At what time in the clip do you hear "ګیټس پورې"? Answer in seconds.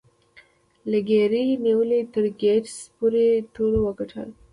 2.41-3.25